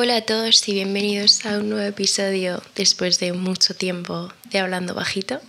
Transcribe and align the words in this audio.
Hola 0.00 0.18
a 0.18 0.20
todos 0.20 0.68
y 0.68 0.74
bienvenidos 0.74 1.44
a 1.44 1.58
un 1.58 1.70
nuevo 1.70 1.84
episodio 1.84 2.62
después 2.76 3.18
de 3.18 3.32
mucho 3.32 3.74
tiempo 3.74 4.32
de 4.44 4.60
Hablando 4.60 4.94
Bajito. 4.94 5.40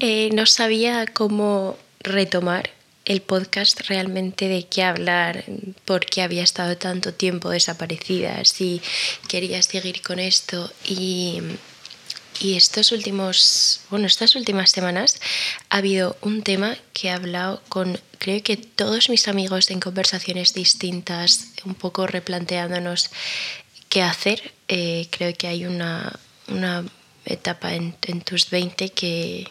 Eh, 0.00 0.30
no 0.32 0.46
sabía 0.46 1.04
cómo 1.04 1.76
retomar 1.98 2.70
el 3.04 3.20
podcast 3.20 3.80
realmente 3.86 4.48
de 4.48 4.64
qué 4.64 4.82
hablar, 4.82 5.44
por 5.84 6.06
qué 6.06 6.22
había 6.22 6.42
estado 6.42 6.78
tanto 6.78 7.12
tiempo 7.12 7.50
desaparecida, 7.50 8.42
si 8.46 8.80
quería 9.28 9.60
seguir 9.60 10.00
con 10.00 10.20
esto 10.20 10.72
y, 10.86 11.42
y 12.40 12.56
estos 12.56 12.90
últimos, 12.90 13.82
bueno, 13.90 14.06
estas 14.06 14.34
últimas 14.34 14.70
semanas 14.70 15.20
ha 15.68 15.76
habido 15.76 16.16
un 16.22 16.42
tema 16.42 16.76
que 16.92 17.08
he 17.08 17.10
hablado 17.10 17.62
con 17.68 18.00
creo 18.18 18.42
que 18.42 18.56
todos 18.56 19.10
mis 19.10 19.28
amigos 19.28 19.70
en 19.70 19.80
conversaciones 19.80 20.54
distintas, 20.54 21.52
un 21.64 21.74
poco 21.74 22.06
replanteándonos 22.06 23.10
qué 23.88 24.02
hacer. 24.02 24.52
Eh, 24.68 25.08
creo 25.10 25.34
que 25.34 25.48
hay 25.48 25.66
una, 25.66 26.18
una 26.48 26.84
etapa 27.24 27.74
en, 27.74 27.94
en, 28.02 28.20
tus 28.22 28.50
20 28.50 28.90
que 28.90 29.46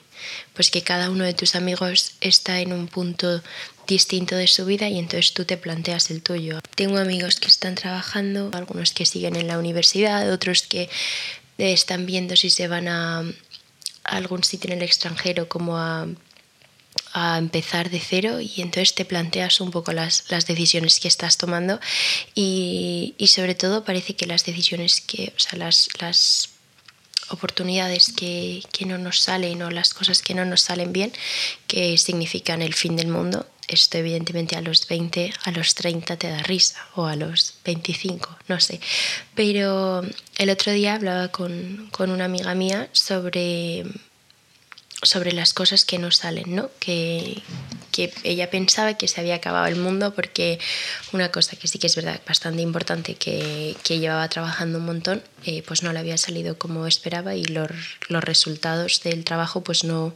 pues 0.54 0.70
que 0.70 0.82
cada 0.82 1.10
uno 1.10 1.24
de 1.24 1.34
tus 1.34 1.56
amigos 1.56 2.14
está 2.22 2.60
en 2.60 2.74
un 2.74 2.88
punto 2.88 3.42
distinto 3.88 4.36
de 4.36 4.48
su 4.48 4.66
vida 4.66 4.88
y 4.90 5.00
entonces 5.00 5.34
tú 5.34 5.46
te 5.46 5.58
planteas 5.58 6.12
el 6.12 6.22
tuyo. 6.22 6.60
Tengo 6.76 6.98
amigos 6.98 7.40
que 7.40 7.48
están 7.48 7.76
trabajando, 7.76 8.52
algunos 8.54 8.94
que 8.94 9.06
siguen 9.06 9.36
en 9.36 9.48
la 9.48 9.58
universidad, 9.58 10.32
otros 10.32 10.64
que 10.64 10.90
están 11.60 12.06
viendo 12.06 12.36
si 12.36 12.50
se 12.50 12.68
van 12.68 12.88
a, 12.88 13.24
algún 14.04 14.44
sitio 14.44 14.72
en 14.72 14.78
el 14.78 14.84
extranjero 14.84 15.48
como 15.48 15.78
a, 15.78 16.08
a, 17.14 17.38
empezar 17.38 17.90
de 17.90 18.00
cero 18.00 18.40
y 18.40 18.62
entonces 18.62 18.96
te 18.96 19.06
planteas 19.06 19.62
un 19.62 19.72
poco 19.72 19.92
las, 19.92 20.26
las 20.30 20.48
decisiones 20.48 21.00
que 21.00 21.08
estás 21.08 21.38
tomando 21.38 21.80
y, 22.34 23.16
y, 23.18 23.28
sobre 23.28 23.56
todo 23.56 23.84
parece 23.84 24.16
que 24.16 24.26
las 24.26 24.46
decisiones 24.46 25.02
que, 25.02 25.34
o 25.36 25.40
sea, 25.40 25.60
las, 25.60 25.90
las 26.00 26.50
oportunidades 27.30 28.12
que, 28.16 28.64
que, 28.72 28.86
no 28.86 28.98
nos 28.98 29.20
salen 29.20 29.62
o 29.62 29.70
las 29.70 29.94
cosas 29.94 30.22
que 30.22 30.34
no 30.34 30.46
nos 30.46 30.62
salen 30.62 30.92
bien, 30.94 31.14
que 31.68 31.98
significan 31.98 32.62
el 32.62 32.74
fin 32.74 32.96
del 32.96 33.08
mundo. 33.08 33.46
Esto 33.70 34.00
evidentemente 34.00 34.56
a 34.56 34.62
los 34.62 34.88
20, 34.88 35.32
a 35.44 35.52
los 35.52 35.76
30 35.76 36.18
te 36.18 36.28
da 36.28 36.42
risa 36.42 36.84
o 36.96 37.06
a 37.06 37.16
los 37.16 37.54
25, 37.64 38.38
no 38.48 38.60
sé. 38.60 38.82
Pero 39.36 40.02
el 40.38 40.50
otro 40.50 40.72
día 40.72 40.96
hablaba 40.96 41.28
con, 41.28 41.88
con 41.92 42.10
una 42.10 42.26
amiga 42.26 42.56
mía 42.56 42.90
sobre 42.94 43.86
sobre 45.02 45.32
las 45.32 45.54
cosas 45.54 45.86
que 45.86 45.98
no 45.98 46.12
salen, 46.12 46.56
¿no? 46.56 46.70
Que, 46.80 47.42
que, 47.92 48.12
ella 48.24 48.50
pensaba 48.50 48.96
que 48.96 49.08
se 49.08 49.22
había 49.22 49.36
acabado 49.36 49.68
el 49.68 49.78
mundo 49.78 50.14
porque 50.14 50.60
una 51.14 51.32
cosa 51.32 51.56
que 51.56 51.68
sí 51.68 51.80
que 51.80 51.88
es 51.88 51.96
verdad 51.96 52.20
bastante 52.28 52.62
importante 52.62 53.16
que, 53.16 53.78
que 53.84 54.00
llevaba 54.00 54.28
trabajando 54.28 54.80
un 54.80 54.86
montón, 54.86 55.24
eh, 55.46 55.64
pues 55.66 55.84
no 55.84 55.94
le 55.94 56.00
había 56.00 56.18
salido 56.18 56.58
como 56.58 56.86
esperaba 56.86 57.36
y 57.36 57.46
los, 57.46 57.72
los 58.10 58.24
resultados 58.24 59.02
del 59.04 59.24
trabajo 59.24 59.64
pues 59.64 59.84
no, 59.84 60.16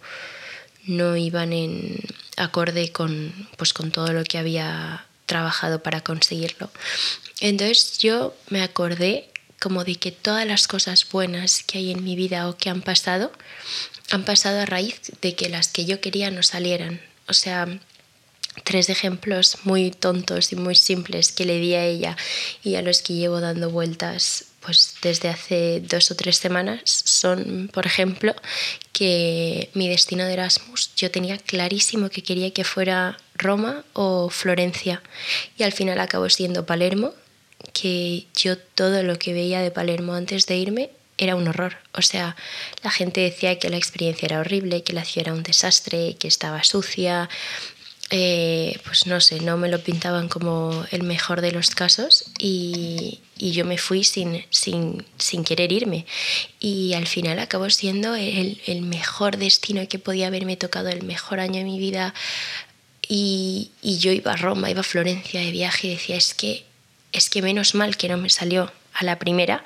no 0.85 1.15
iban 1.17 1.53
en 1.53 1.99
acorde 2.37 2.91
con, 2.91 3.47
pues 3.57 3.73
con 3.73 3.91
todo 3.91 4.13
lo 4.13 4.23
que 4.23 4.37
había 4.37 5.05
trabajado 5.25 5.81
para 5.81 6.01
conseguirlo. 6.01 6.69
Entonces 7.39 7.97
yo 7.99 8.35
me 8.49 8.61
acordé 8.61 9.29
como 9.59 9.83
de 9.83 9.95
que 9.95 10.11
todas 10.11 10.45
las 10.45 10.67
cosas 10.67 11.07
buenas 11.09 11.63
que 11.63 11.77
hay 11.77 11.91
en 11.91 12.03
mi 12.03 12.15
vida 12.15 12.49
o 12.49 12.57
que 12.57 12.69
han 12.69 12.81
pasado 12.81 13.31
han 14.11 14.25
pasado 14.25 14.59
a 14.59 14.65
raíz 14.65 14.99
de 15.21 15.35
que 15.35 15.49
las 15.49 15.69
que 15.69 15.85
yo 15.85 16.01
quería 16.01 16.29
no 16.31 16.43
salieran. 16.43 17.01
O 17.27 17.33
sea, 17.33 17.67
tres 18.63 18.89
ejemplos 18.89 19.57
muy 19.63 19.91
tontos 19.91 20.51
y 20.51 20.55
muy 20.55 20.75
simples 20.75 21.31
que 21.31 21.45
le 21.45 21.59
di 21.59 21.73
a 21.75 21.85
ella 21.85 22.17
y 22.63 22.75
a 22.75 22.81
los 22.81 23.01
que 23.01 23.13
llevo 23.13 23.39
dando 23.39 23.69
vueltas 23.69 24.45
pues 24.65 24.95
desde 25.01 25.29
hace 25.29 25.81
dos 25.81 26.11
o 26.11 26.15
tres 26.15 26.37
semanas 26.37 26.81
son, 26.85 27.69
por 27.73 27.85
ejemplo, 27.85 28.35
que 28.91 29.69
mi 29.73 29.89
destino 29.89 30.25
de 30.25 30.33
Erasmus 30.33 30.95
yo 30.95 31.11
tenía 31.11 31.37
clarísimo 31.37 32.09
que 32.09 32.23
quería 32.23 32.51
que 32.51 32.63
fuera 32.63 33.17
Roma 33.35 33.83
o 33.93 34.29
Florencia 34.29 35.01
y 35.57 35.63
al 35.63 35.71
final 35.71 35.99
acabó 35.99 36.29
siendo 36.29 36.65
Palermo, 36.65 37.13
que 37.73 38.25
yo 38.35 38.57
todo 38.57 39.03
lo 39.03 39.17
que 39.17 39.33
veía 39.33 39.61
de 39.61 39.71
Palermo 39.71 40.13
antes 40.13 40.45
de 40.45 40.57
irme 40.57 40.89
era 41.17 41.35
un 41.35 41.47
horror. 41.47 41.77
O 41.93 42.01
sea, 42.01 42.35
la 42.83 42.91
gente 42.91 43.21
decía 43.21 43.59
que 43.59 43.69
la 43.69 43.77
experiencia 43.77 44.25
era 44.25 44.39
horrible, 44.39 44.83
que 44.83 44.93
la 44.93 45.05
ciudad 45.05 45.27
era 45.27 45.33
un 45.33 45.43
desastre, 45.43 46.15
que 46.15 46.27
estaba 46.27 46.63
sucia. 46.63 47.29
Eh, 48.15 48.79
pues 48.85 49.07
no 49.07 49.19
sé, 49.19 49.39
no 49.39 49.57
me 49.57 49.69
lo 49.69 49.79
pintaban 49.79 50.29
como 50.29 50.85
el 50.91 51.01
mejor 51.01 51.41
de 51.41 51.51
los 51.51 51.71
casos 51.71 52.25
y, 52.37 53.21
y 53.39 53.53
yo 53.53 53.65
me 53.65 53.79
fui 53.79 54.03
sin, 54.03 54.45
sin, 54.51 55.03
sin, 55.17 55.43
querer 55.43 55.71
irme. 55.71 56.05
Y 56.59 56.93
al 56.93 57.07
final 57.07 57.39
acabó 57.39 57.71
siendo 57.71 58.13
el, 58.13 58.61
el, 58.67 58.83
mejor 58.83 59.37
destino 59.37 59.87
que 59.87 59.97
podía 59.97 60.27
haberme 60.27 60.57
tocado, 60.57 60.89
el 60.89 61.01
mejor 61.01 61.39
año 61.39 61.55
de 61.55 61.63
mi 61.63 61.79
vida. 61.79 62.13
Y, 63.09 63.71
y 63.81 63.97
yo 63.97 64.11
iba 64.11 64.33
a 64.33 64.37
Roma, 64.37 64.69
iba 64.69 64.81
a 64.81 64.83
Florencia 64.83 65.39
de 65.39 65.49
viaje 65.49 65.87
y 65.87 65.91
decía, 65.95 66.15
es 66.15 66.35
que, 66.35 66.65
es 67.13 67.31
que 67.31 67.41
menos 67.41 67.73
mal 67.73 67.97
que 67.97 68.09
no 68.09 68.17
me 68.17 68.29
salió 68.29 68.71
a 68.93 69.03
la 69.03 69.17
primera 69.17 69.63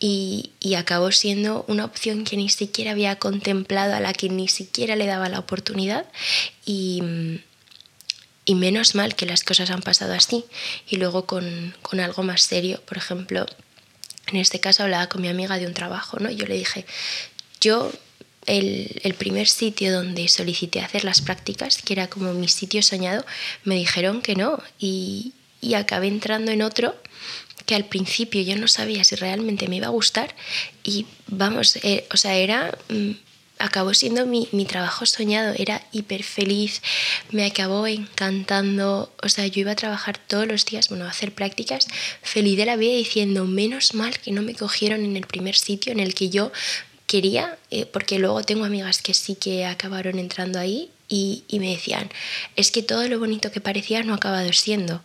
y, 0.00 0.52
y, 0.60 0.76
acabó 0.76 1.12
siendo 1.12 1.66
una 1.68 1.84
opción 1.84 2.24
que 2.24 2.38
ni 2.38 2.48
siquiera 2.48 2.92
había 2.92 3.18
contemplado, 3.18 3.94
a 3.94 4.00
la 4.00 4.14
que 4.14 4.30
ni 4.30 4.48
siquiera 4.48 4.96
le 4.96 5.04
daba 5.04 5.28
la 5.28 5.40
oportunidad 5.40 6.06
y, 6.64 7.02
y 8.44 8.54
menos 8.54 8.94
mal 8.94 9.14
que 9.14 9.26
las 9.26 9.44
cosas 9.44 9.70
han 9.70 9.82
pasado 9.82 10.12
así 10.14 10.44
y 10.88 10.96
luego 10.96 11.26
con, 11.26 11.74
con, 11.82 12.00
algo 12.00 12.22
más 12.22 12.42
serio, 12.42 12.80
por 12.86 12.98
ejemplo, 12.98 13.46
en 14.28 14.36
este 14.36 14.60
caso 14.60 14.82
hablaba 14.82 15.08
con 15.08 15.22
mi 15.22 15.28
amiga 15.28 15.58
de 15.58 15.66
un 15.66 15.74
trabajo, 15.74 16.18
¿no? 16.18 16.30
Yo 16.30 16.46
le 16.46 16.56
dije, 16.56 16.84
yo 17.60 17.92
el, 18.46 19.00
el, 19.04 19.14
primer 19.14 19.48
sitio 19.48 19.92
donde 19.92 20.26
solicité 20.28 20.80
hacer 20.80 21.04
las 21.04 21.20
prácticas, 21.20 21.80
que 21.82 21.92
era 21.92 22.08
como 22.08 22.32
mi 22.32 22.48
sitio 22.48 22.82
soñado, 22.82 23.24
me 23.64 23.76
dijeron 23.76 24.22
que 24.22 24.34
no 24.34 24.60
y, 24.78 25.32
y 25.60 25.74
acabé 25.74 26.08
entrando 26.08 26.50
en 26.50 26.62
otro 26.62 26.96
que 27.66 27.76
al 27.76 27.84
principio 27.84 28.42
yo 28.42 28.56
no 28.56 28.66
sabía 28.66 29.04
si 29.04 29.14
realmente 29.14 29.68
me 29.68 29.76
iba 29.76 29.86
a 29.86 29.90
gustar 29.90 30.34
y 30.82 31.06
vamos, 31.28 31.76
eh, 31.76 32.06
o 32.12 32.16
sea, 32.16 32.34
era... 32.34 32.76
Acabó 33.62 33.94
siendo 33.94 34.26
mi, 34.26 34.48
mi, 34.50 34.64
trabajo 34.64 35.06
soñado, 35.06 35.54
era 35.56 35.86
hiper 35.92 36.24
feliz, 36.24 36.82
me 37.30 37.46
acabó 37.46 37.86
encantando, 37.86 39.12
o 39.22 39.28
sea, 39.28 39.46
yo 39.46 39.60
iba 39.60 39.70
a 39.70 39.76
trabajar 39.76 40.18
todos 40.18 40.48
los 40.48 40.64
días, 40.64 40.88
bueno, 40.88 41.04
a 41.04 41.10
hacer 41.10 41.32
prácticas, 41.32 41.86
feliz 42.22 42.56
de 42.56 42.66
la 42.66 42.74
vida 42.74 42.94
diciendo, 42.94 43.44
menos 43.44 43.94
mal 43.94 44.18
que 44.18 44.32
no 44.32 44.42
me 44.42 44.56
cogieron 44.56 45.04
en 45.04 45.16
el 45.16 45.28
primer 45.28 45.54
sitio 45.54 45.92
en 45.92 46.00
el 46.00 46.12
que 46.12 46.28
yo 46.28 46.50
quería, 47.06 47.56
eh, 47.70 47.86
porque 47.86 48.18
luego 48.18 48.42
tengo 48.42 48.64
amigas 48.64 49.00
que 49.00 49.14
sí 49.14 49.36
que 49.36 49.64
acabaron 49.64 50.18
entrando 50.18 50.58
ahí 50.58 50.90
y, 51.08 51.44
y 51.46 51.60
me 51.60 51.70
decían, 51.70 52.10
es 52.56 52.72
que 52.72 52.82
todo 52.82 53.06
lo 53.06 53.20
bonito 53.20 53.52
que 53.52 53.60
parecía 53.60 54.02
no 54.02 54.14
ha 54.14 54.16
acabado 54.16 54.52
siendo. 54.52 55.02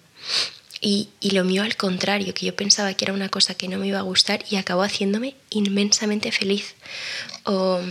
Y, 0.79 1.09
y, 1.19 1.31
lo 1.31 1.43
mío 1.43 1.63
al 1.63 1.75
contrario, 1.75 2.33
que 2.33 2.45
yo 2.45 2.55
pensaba 2.55 2.93
que 2.93 3.05
era 3.05 3.13
una 3.13 3.29
cosa 3.29 3.55
que 3.55 3.67
no 3.67 3.79
me 3.79 3.87
iba 3.87 3.99
a 3.99 4.03
gustar 4.03 4.45
y 4.49 4.57
acabó 4.57 4.83
haciéndome 4.83 5.35
inmensamente 5.49 6.31
feliz. 6.31 6.75
O, 7.43 7.81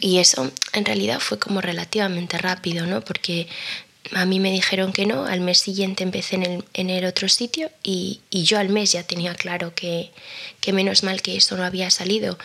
y 0.00 0.18
eso 0.18 0.50
en 0.72 0.84
realidad 0.84 1.20
fue 1.20 1.38
como 1.38 1.60
relativamente 1.60 2.38
rápido, 2.38 2.86
¿no? 2.86 3.00
Porque 3.02 3.48
a 4.12 4.24
mí 4.24 4.40
me 4.40 4.50
dijeron 4.50 4.92
que 4.92 5.06
no, 5.06 5.26
al 5.26 5.40
mes 5.40 5.58
siguiente 5.58 6.02
empecé 6.02 6.36
en 6.36 6.42
el, 6.44 6.64
en 6.74 6.90
el 6.90 7.04
otro 7.04 7.28
sitio 7.28 7.70
y, 7.82 8.20
y, 8.30 8.44
yo 8.44 8.58
al 8.58 8.68
mes 8.68 8.92
ya 8.92 9.02
tenía 9.02 9.34
claro 9.34 9.74
que, 9.74 10.10
que, 10.60 10.72
menos 10.72 11.02
mal 11.02 11.20
que 11.20 11.36
eso 11.36 11.56
no 11.56 11.64
había 11.64 11.90
salido. 11.90 12.38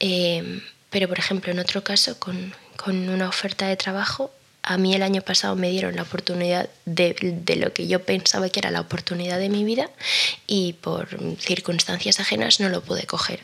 Eh, 0.00 0.62
pero 0.90 1.08
por 1.08 1.18
ejemplo, 1.18 1.52
en 1.52 1.58
otro 1.58 1.84
caso, 1.84 2.18
con, 2.18 2.54
con 2.76 3.08
una 3.08 3.28
oferta 3.28 3.66
de 3.66 3.76
trabajo, 3.76 4.30
a 4.62 4.78
mí 4.78 4.94
el 4.94 5.02
año 5.02 5.22
pasado 5.22 5.56
me 5.56 5.70
dieron 5.70 5.96
la 5.96 6.02
oportunidad 6.02 6.68
de, 6.84 7.14
de, 7.44 7.56
lo 7.56 7.72
que 7.72 7.88
yo 7.88 8.04
pensaba 8.04 8.48
que 8.48 8.60
era 8.60 8.70
la 8.70 8.80
oportunidad 8.80 9.38
de 9.38 9.48
mi 9.48 9.64
vida 9.64 9.90
y 10.46 10.74
por 10.74 11.08
circunstancias 11.38 12.20
ajenas 12.20 12.60
no 12.60 12.68
lo 12.68 12.82
pude 12.82 13.04
coger. 13.04 13.42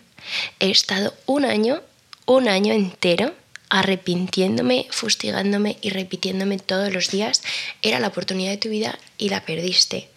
He 0.61 0.70
estado 0.70 1.14
un 1.26 1.44
año, 1.44 1.82
un 2.26 2.49
año 2.49 2.72
entero 2.72 3.34
arrepintiéndome, 3.70 4.87
fustigándome 4.91 5.76
y 5.82 5.91
repitiéndome 5.91 6.59
todos 6.59 6.93
los 6.93 7.11
días, 7.11 7.43
era 7.82 8.00
la 8.00 8.09
oportunidad 8.09 8.50
de 8.50 8.56
tu 8.56 8.69
vida 8.69 8.99
y 9.19 9.29
la 9.29 9.44
perdiste. 9.44 10.09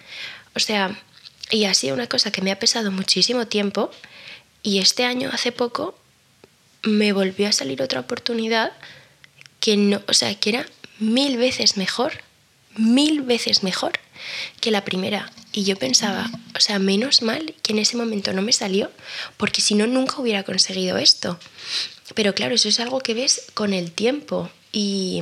O 0.56 0.60
sea, 0.60 0.98
y 1.50 1.66
ha 1.66 1.74
sido 1.74 1.94
una 1.94 2.08
cosa 2.08 2.32
que 2.32 2.42
me 2.42 2.52
ha 2.52 2.60
pesado 2.60 2.92
muchísimo 2.92 3.48
tiempo 3.48 3.92
y 4.64 4.80
este 4.80 5.06
año, 5.06 5.30
hace 5.34 5.52
poco, 5.52 5.98
me 6.84 7.14
volvió 7.14 7.48
a 7.48 7.52
salir 7.52 7.82
otra 7.82 8.00
oportunidad 8.00 8.72
que 9.60 9.78
no, 9.78 10.02
o 10.08 10.14
sea, 10.14 10.34
que 10.36 10.50
era 10.50 10.66
mil 11.00 11.38
veces 11.38 11.78
mejor, 11.78 12.14
mil 12.76 13.22
veces 13.22 13.64
mejor 13.64 14.00
que 14.60 14.72
la 14.72 14.86
primera. 14.86 15.32
Y 15.52 15.64
yo 15.64 15.76
pensaba, 15.76 16.30
o 16.56 16.60
sea, 16.60 16.80
menos 16.80 17.22
mal 17.22 17.56
que 17.62 17.74
en 17.74 17.80
ese 17.80 17.98
momento 17.98 18.34
no 18.34 18.42
me 18.42 18.54
salió, 18.54 18.92
porque 19.38 19.62
si 19.62 19.76
no, 19.76 19.88
nunca 19.88 20.20
hubiera 20.20 20.44
conseguido 20.44 20.98
esto. 20.98 21.40
Pero 22.14 22.34
claro, 22.34 22.56
eso 22.56 22.70
es 22.70 22.80
algo 22.80 23.00
que 23.00 23.14
ves 23.14 23.48
con 23.54 23.74
el 23.74 23.92
tiempo. 23.92 24.50
Y, 24.72 25.22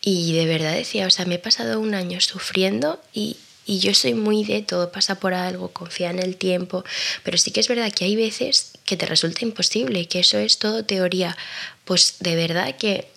y 0.00 0.32
de 0.32 0.46
verdad 0.46 0.74
decía, 0.74 1.06
o 1.06 1.10
sea, 1.10 1.24
me 1.26 1.36
he 1.36 1.38
pasado 1.38 1.80
un 1.80 1.94
año 1.94 2.20
sufriendo 2.20 3.00
y, 3.12 3.36
Y 3.68 3.80
yo 3.80 3.92
soy 3.94 4.14
muy 4.14 4.44
de 4.44 4.62
todo 4.62 4.92
pasa 4.92 5.16
por 5.16 5.34
algo, 5.34 5.72
confía 5.72 6.10
en 6.10 6.20
el 6.20 6.36
tiempo, 6.36 6.84
pero 7.24 7.36
sí 7.36 7.50
que 7.50 7.58
es 7.58 7.66
verdad 7.66 7.92
que 7.92 8.04
hay 8.04 8.14
veces 8.14 8.72
que 8.84 8.96
te 8.96 9.06
resulta 9.06 9.44
imposible, 9.44 10.06
que 10.06 10.20
eso 10.20 10.38
es 10.38 10.58
todo 10.58 10.84
teoría. 10.84 11.36
Pues 11.84 12.16
de 12.20 12.36
verdad 12.36 12.76
que, 12.76 13.08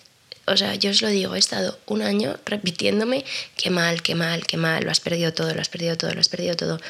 o 0.46 0.56
sea, 0.56 0.74
yo 0.74 0.90
os 0.90 1.02
lo 1.02 1.08
digo, 1.08 1.36
he 1.36 1.38
estado 1.38 1.78
un 1.86 2.02
año 2.02 2.36
repitiéndome 2.46 3.24
qué 3.56 3.70
mal, 3.70 4.02
qué 4.02 4.16
mal, 4.16 4.44
qué 4.44 4.56
mal, 4.56 4.82
lo 4.82 4.90
has 4.90 4.98
perdido 4.98 5.32
todo, 5.32 5.54
lo 5.54 5.60
has 5.60 5.68
perdido 5.68 5.96
todo, 5.96 6.12
lo 6.12 6.20
has 6.20 6.28
perdido 6.28 6.56
todo. 6.56 6.80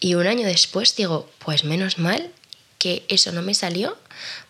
Y 0.00 0.14
un 0.14 0.26
año 0.26 0.46
después 0.46 0.96
digo, 0.96 1.28
pues 1.38 1.64
menos 1.64 1.98
mal 1.98 2.30
que 2.82 3.04
eso 3.08 3.30
no 3.30 3.42
me 3.42 3.54
salió, 3.54 3.96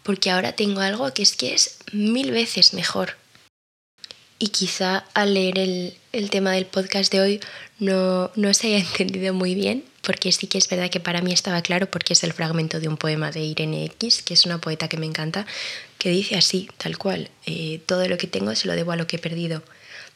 porque 0.02 0.30
ahora 0.30 0.52
tengo 0.52 0.80
algo 0.80 1.12
que 1.12 1.22
es 1.22 1.36
que 1.36 1.52
es 1.52 1.76
mil 1.92 2.30
veces 2.30 2.72
mejor. 2.72 3.18
Y 4.38 4.48
quizá 4.48 5.04
al 5.12 5.34
leer 5.34 5.58
el, 5.58 5.94
el 6.12 6.30
tema 6.30 6.52
del 6.52 6.64
podcast 6.64 7.12
de 7.12 7.20
hoy 7.20 7.40
no, 7.78 8.30
no 8.34 8.54
se 8.54 8.68
haya 8.68 8.78
entendido 8.90 9.34
muy 9.34 9.54
bien, 9.54 9.84
porque 10.00 10.32
sí 10.32 10.46
que 10.46 10.56
es 10.56 10.66
verdad 10.66 10.88
que 10.88 10.98
para 10.98 11.20
mí 11.20 11.30
estaba 11.30 11.60
claro, 11.60 11.90
porque 11.90 12.14
es 12.14 12.24
el 12.24 12.32
fragmento 12.32 12.80
de 12.80 12.88
un 12.88 12.96
poema 12.96 13.30
de 13.30 13.40
Irene 13.40 13.84
X, 13.84 14.22
que 14.22 14.32
es 14.32 14.46
una 14.46 14.62
poeta 14.62 14.88
que 14.88 14.96
me 14.96 15.04
encanta, 15.04 15.46
que 15.98 16.08
dice 16.08 16.36
así, 16.36 16.70
tal 16.78 16.96
cual, 16.96 17.28
eh, 17.44 17.82
todo 17.84 18.08
lo 18.08 18.16
que 18.16 18.28
tengo 18.28 18.54
se 18.54 18.66
lo 18.66 18.72
debo 18.72 18.92
a 18.92 18.96
lo 18.96 19.06
que 19.06 19.16
he 19.16 19.18
perdido. 19.18 19.62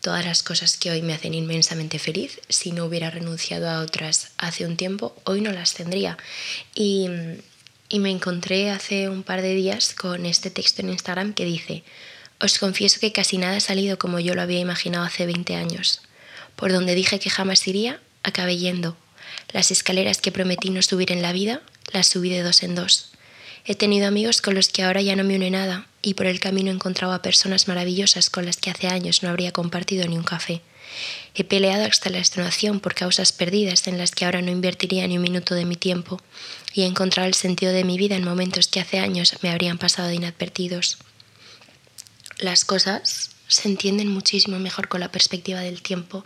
Todas 0.01 0.25
las 0.25 0.43
cosas 0.43 0.79
que 0.79 0.91
hoy 0.91 1.03
me 1.03 1.13
hacen 1.13 1.35
inmensamente 1.35 1.99
feliz, 1.99 2.41
si 2.49 2.73
no 2.73 2.87
hubiera 2.87 3.11
renunciado 3.11 3.69
a 3.69 3.81
otras 3.81 4.31
hace 4.39 4.65
un 4.65 4.79
tiempo, 4.79 5.15
hoy 5.25 5.43
no 5.43 5.53
las 5.53 5.75
tendría. 5.75 6.17
Y 6.75 7.09
y 7.88 7.99
me 8.00 8.11
encontré 8.11 8.71
hace 8.71 9.09
un 9.09 9.23
par 9.23 9.43
de 9.43 9.55
días 9.55 9.94
con 9.94 10.27
este 10.27 10.50
texto 10.50 10.83
en 10.83 10.91
Instagram 10.91 11.35
que 11.35 11.44
dice, 11.44 11.85
os 12.41 12.59
confieso 12.59 13.00
que 13.00 13.12
casi 13.12 13.38
nada 13.38 13.56
ha 13.56 13.61
salido 13.61 13.99
como 13.99 14.21
yo 14.21 14.35
lo 14.35 14.43
había 14.43 14.59
imaginado 14.59 15.05
hace 15.05 15.27
20 15.27 15.55
años. 15.55 16.03
Por 16.55 16.73
donde 16.73 16.94
dije 16.94 17.19
que 17.19 17.31
jamás 17.31 17.67
iría, 17.67 18.00
acabé 18.23 18.56
yendo. 18.56 18.97
Las 19.53 19.71
escaleras 19.71 20.21
que 20.21 20.33
prometí 20.33 20.71
no 20.71 20.83
subir 20.83 21.12
en 21.12 21.23
la 21.23 21.33
vida, 21.33 21.62
las 21.93 22.09
subí 22.09 22.31
de 22.31 22.43
dos 22.43 22.62
en 22.62 22.75
dos. 22.75 23.11
He 23.65 23.75
tenido 23.75 24.06
amigos 24.06 24.43
con 24.43 24.55
los 24.55 24.69
que 24.69 24.82
ahora 24.82 25.03
ya 25.03 25.17
no 25.17 25.25
me 25.25 25.37
une 25.37 25.50
nada 25.50 25.87
y 26.03 26.15
por 26.15 26.27
el 26.27 26.41
camino 26.41 26.71
he 26.71 26.75
encontrado 26.75 27.12
a 27.12 27.23
personas 27.23 27.69
maravillosas 27.69 28.31
con 28.31 28.47
las 28.47 28.59
que 28.59 28.71
hace 28.71 28.87
años 28.87 29.23
no 29.23 29.29
habría 29.29 29.53
compartido 29.53 30.06
ni 30.06 30.17
un 30.17 30.23
café. 30.25 30.62
He 31.35 31.44
peleado 31.44 31.85
hasta 31.85 32.11
la 32.11 32.19
extenuación 32.19 32.81
por 32.81 32.94
causas 32.94 33.33
perdidas 33.33 33.87
en 33.87 33.99
las 33.99 34.11
que 34.11 34.25
ahora 34.25 34.41
no 34.41 34.50
invertiría 34.50 35.06
ni 35.06 35.17
un 35.17 35.23
minuto 35.23 35.55
de 35.55 35.65
mi 35.65 35.77
tiempo 35.77 36.21
y 36.73 36.83
he 36.83 36.87
encontrado 36.87 37.29
el 37.29 37.35
sentido 37.35 37.73
de 37.73 37.85
mi 37.85 37.99
vida 37.99 38.17
en 38.17 38.25
momentos 38.25 38.69
que 38.69 38.81
hace 38.81 38.99
años 38.99 39.37
me 39.43 39.50
habrían 39.50 39.79
pasado 39.79 40.12
inadvertidos. 40.12 40.99
Las 42.38 42.65
cosas 42.65 43.31
se 43.49 43.69
entienden 43.69 44.09
muchísimo 44.09 44.59
mejor 44.59 44.88
con 44.88 45.00
la 45.00 45.12
perspectiva 45.12 45.61
del 45.61 45.83
tiempo. 45.83 46.25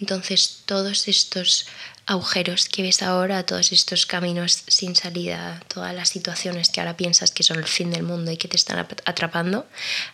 Entonces 0.00 0.62
todos 0.66 1.08
estos 1.08 1.66
agujeros 2.06 2.68
que 2.68 2.82
ves 2.82 3.02
ahora, 3.02 3.44
todos 3.44 3.72
estos 3.72 4.06
caminos 4.06 4.64
sin 4.68 4.94
salida, 4.94 5.60
todas 5.68 5.94
las 5.94 6.08
situaciones 6.08 6.68
que 6.68 6.80
ahora 6.80 6.96
piensas 6.96 7.30
que 7.30 7.42
son 7.42 7.58
el 7.58 7.66
fin 7.66 7.90
del 7.90 8.02
mundo 8.02 8.30
y 8.30 8.36
que 8.36 8.48
te 8.48 8.56
están 8.56 8.86
atrapando, 9.04 9.66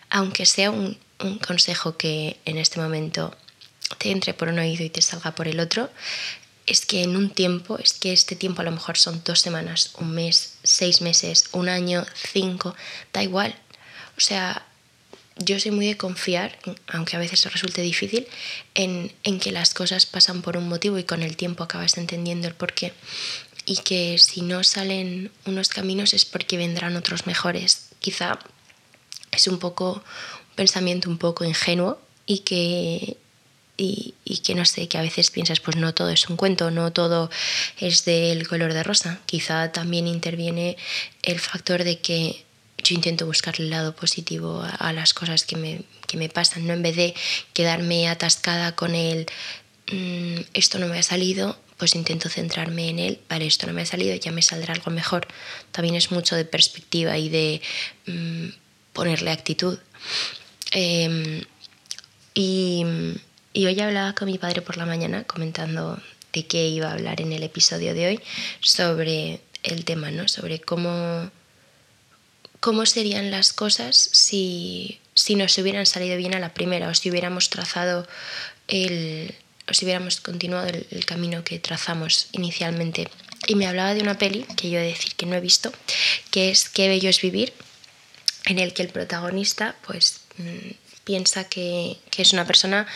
aunque 0.09 0.45
sea 0.45 0.71
un, 0.71 0.97
un 1.19 1.39
consejo 1.39 1.97
que 1.97 2.39
en 2.45 2.57
este 2.57 2.79
momento 2.79 3.35
te 3.97 4.11
entre 4.11 4.33
por 4.33 4.47
un 4.47 4.59
oído 4.59 4.83
y 4.83 4.89
te 4.89 5.01
salga 5.01 5.35
por 5.35 5.47
el 5.47 5.59
otro, 5.59 5.89
es 6.65 6.85
que 6.85 7.03
en 7.03 7.15
un 7.15 7.29
tiempo, 7.29 7.77
es 7.77 7.93
que 7.93 8.13
este 8.13 8.35
tiempo 8.35 8.61
a 8.61 8.65
lo 8.65 8.71
mejor 8.71 8.97
son 8.97 9.21
dos 9.25 9.39
semanas, 9.39 9.91
un 9.97 10.11
mes, 10.11 10.55
seis 10.63 11.01
meses, 11.01 11.49
un 11.51 11.67
año, 11.69 12.05
cinco, 12.31 12.75
da 13.11 13.21
igual. 13.21 13.55
O 14.17 14.21
sea, 14.21 14.65
yo 15.37 15.59
soy 15.59 15.71
muy 15.71 15.87
de 15.87 15.97
confiar, 15.97 16.57
aunque 16.87 17.15
a 17.15 17.19
veces 17.19 17.51
resulte 17.51 17.81
difícil, 17.81 18.27
en, 18.75 19.11
en, 19.23 19.39
que 19.39 19.51
las 19.51 19.73
cosas 19.73 20.05
pasan 20.05 20.41
por 20.41 20.57
un 20.57 20.69
motivo 20.69 20.97
y 20.97 21.03
con 21.03 21.23
el 21.23 21.35
tiempo 21.35 21.63
acabas 21.63 21.97
entendiendo 21.97 22.47
el 22.47 22.53
porqué. 22.53 22.93
Y 23.65 23.77
que 23.77 24.17
si 24.19 24.41
no 24.41 24.63
salen 24.63 25.31
unos 25.45 25.69
caminos 25.69 26.13
es 26.13 26.25
porque 26.25 26.57
vendrán 26.57 26.95
otros 26.95 27.25
mejores. 27.25 27.89
Quizá 27.99 28.39
es 29.31 29.47
un 29.47 29.59
poco 29.59 29.93
un 30.49 30.55
pensamiento 30.55 31.09
un 31.09 31.17
poco 31.17 31.43
ingenuo 31.43 31.99
y 32.25 32.39
que, 32.39 33.17
y, 33.75 34.13
que 34.43 34.55
no 34.55 34.65
sé, 34.65 34.87
que 34.87 34.97
a 34.97 35.01
veces 35.01 35.31
piensas, 35.31 35.59
pues 35.59 35.77
no 35.77 35.93
todo 35.93 36.09
es 36.09 36.29
un 36.29 36.37
cuento, 36.37 36.71
no 36.71 36.91
todo 36.93 37.29
es 37.79 38.05
del 38.05 38.47
color 38.47 38.73
de 38.73 38.83
rosa. 38.83 39.19
Quizá 39.25 39.71
también 39.71 40.07
interviene 40.07 40.77
el 41.23 41.39
factor 41.39 41.83
de 41.83 41.99
que 41.99 42.45
yo 42.77 42.95
intento 42.95 43.25
buscar 43.25 43.55
el 43.59 43.69
lado 43.69 43.95
positivo 43.95 44.63
a, 44.63 44.93
las 44.93 45.13
cosas 45.13 45.45
que 45.45 45.55
me, 45.55 45.83
que 46.07 46.17
me, 46.17 46.29
pasan, 46.29 46.67
¿no? 46.67 46.73
En 46.73 46.83
vez 46.83 46.95
de 46.95 47.13
quedarme 47.53 48.07
atascada 48.09 48.75
con 48.75 48.93
el 48.95 49.25
mm, 49.91 50.41
esto 50.53 50.79
no 50.79 50.87
me 50.87 50.99
ha 50.99 51.03
salido, 51.03 51.57
pues 51.77 51.95
intento 51.95 52.29
centrarme 52.29 52.89
en 52.89 52.99
él, 52.99 53.19
vale, 53.29 53.45
esto 53.47 53.67
no 53.67 53.73
me 53.73 53.81
ha 53.81 53.85
salido, 53.85 54.15
ya 54.15 54.31
me 54.31 54.41
saldrá 54.41 54.73
algo 54.73 54.91
mejor. 54.91 55.27
También 55.71 55.95
es 55.95 56.11
mucho 56.11 56.35
de 56.35 56.45
perspectiva 56.45 57.17
y 57.17 57.29
de 57.29 57.61
mm, 58.05 58.49
ponerle 58.93 59.31
actitud. 59.31 59.79
Em, 60.71 61.43
y 62.33 62.85
y 63.53 63.65
hoy 63.67 63.79
hablaba 63.79 64.13
con 64.13 64.27
mi 64.27 64.37
padre 64.37 64.61
por 64.61 64.77
la 64.77 64.85
mañana 64.85 65.23
comentando 65.23 66.01
de 66.33 66.45
qué 66.47 66.67
iba 66.67 66.89
a 66.89 66.93
hablar 66.93 67.21
en 67.21 67.31
el 67.31 67.43
episodio 67.43 67.93
de 67.93 68.07
hoy 68.07 68.19
sobre 68.59 69.39
el 69.61 69.85
tema, 69.85 70.11
¿no? 70.11 70.27
Sobre 70.27 70.59
cómo, 70.59 71.29
cómo 72.59 72.85
serían 72.85 73.29
las 73.29 73.53
cosas 73.53 73.95
si, 73.95 74.99
si 75.13 75.35
nos 75.35 75.57
hubieran 75.59 75.85
salido 75.85 76.17
bien 76.17 76.33
a 76.33 76.39
la 76.39 76.53
primera 76.53 76.89
o 76.89 76.93
si 76.95 77.11
hubiéramos 77.11 77.49
trazado 77.49 78.07
el, 78.67 79.33
o 79.69 79.73
si 79.73 79.85
hubiéramos 79.85 80.19
continuado 80.19 80.67
el, 80.67 81.05
camino 81.05 81.43
que 81.43 81.59
trazamos 81.59 82.27
inicialmente. 82.31 83.07
Y 83.45 83.55
me 83.55 83.67
hablaba 83.67 83.93
de 83.93 84.01
una 84.01 84.17
peli 84.17 84.45
que 84.57 84.69
yo 84.69 84.79
he 84.79 84.83
de 84.83 84.87
decir 84.87 85.13
que 85.15 85.25
no 85.25 85.35
he 85.35 85.41
visto, 85.41 85.71
que 86.31 86.49
es 86.49 86.69
Qué 86.69 86.87
bello 86.87 87.09
es 87.09 87.21
vivir, 87.21 87.53
en 88.45 88.57
el 88.57 88.73
que 88.73 88.81
el 88.81 88.89
protagonista 88.89 89.75
pues 89.85 90.21
mm, 90.37 90.71
piensa 91.03 91.43
que, 91.43 91.97
que 92.09 92.21
es 92.21 92.33
una 92.33 92.47
persona 92.47 92.87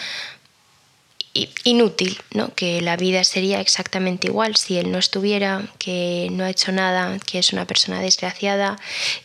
inútil, 1.64 2.18
¿no? 2.32 2.54
que 2.56 2.82
la 2.82 2.98
vida 2.98 3.24
sería 3.24 3.62
exactamente 3.62 4.28
igual 4.28 4.56
si 4.56 4.78
él 4.78 4.92
no 4.92 4.98
estuviera, 4.98 5.68
que 5.78 6.30
no 6.32 6.44
ha 6.44 6.50
hecho 6.50 6.72
nada, 6.72 7.20
que 7.20 7.40
es 7.40 7.54
una 7.54 7.66
persona 7.66 8.02
desgraciada 8.02 8.78